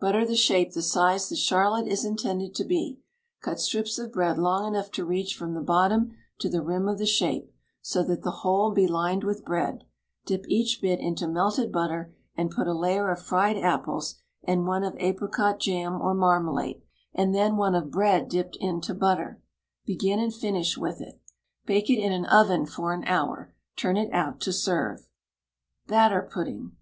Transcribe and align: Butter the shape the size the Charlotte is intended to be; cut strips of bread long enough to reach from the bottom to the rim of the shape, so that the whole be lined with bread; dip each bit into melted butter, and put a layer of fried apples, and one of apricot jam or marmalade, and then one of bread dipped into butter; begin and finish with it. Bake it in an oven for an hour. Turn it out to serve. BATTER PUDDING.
Butter 0.00 0.26
the 0.26 0.34
shape 0.34 0.72
the 0.72 0.80
size 0.80 1.28
the 1.28 1.36
Charlotte 1.36 1.86
is 1.88 2.06
intended 2.06 2.54
to 2.54 2.64
be; 2.64 3.00
cut 3.42 3.60
strips 3.60 3.98
of 3.98 4.12
bread 4.12 4.38
long 4.38 4.66
enough 4.66 4.90
to 4.92 5.04
reach 5.04 5.36
from 5.36 5.52
the 5.52 5.60
bottom 5.60 6.14
to 6.38 6.48
the 6.48 6.62
rim 6.62 6.88
of 6.88 6.96
the 6.96 7.04
shape, 7.04 7.52
so 7.82 8.02
that 8.04 8.22
the 8.22 8.30
whole 8.40 8.70
be 8.70 8.86
lined 8.86 9.24
with 9.24 9.44
bread; 9.44 9.84
dip 10.24 10.46
each 10.48 10.80
bit 10.80 11.00
into 11.00 11.28
melted 11.28 11.70
butter, 11.70 12.14
and 12.34 12.50
put 12.50 12.66
a 12.66 12.72
layer 12.72 13.10
of 13.10 13.20
fried 13.20 13.58
apples, 13.58 14.14
and 14.42 14.66
one 14.66 14.84
of 14.84 14.96
apricot 14.96 15.58
jam 15.60 16.00
or 16.00 16.14
marmalade, 16.14 16.80
and 17.12 17.34
then 17.34 17.58
one 17.58 17.74
of 17.74 17.90
bread 17.90 18.30
dipped 18.30 18.56
into 18.60 18.94
butter; 18.94 19.42
begin 19.84 20.18
and 20.18 20.32
finish 20.32 20.78
with 20.78 21.02
it. 21.02 21.20
Bake 21.66 21.90
it 21.90 22.00
in 22.00 22.10
an 22.10 22.24
oven 22.24 22.64
for 22.64 22.94
an 22.94 23.04
hour. 23.04 23.52
Turn 23.76 23.98
it 23.98 24.10
out 24.14 24.40
to 24.40 24.50
serve. 24.54 25.08
BATTER 25.88 26.22
PUDDING. 26.32 26.72